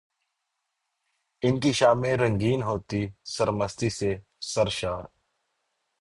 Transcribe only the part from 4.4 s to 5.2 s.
سرشار۔